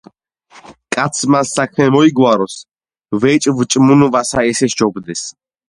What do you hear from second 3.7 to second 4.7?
ჭმუნვასა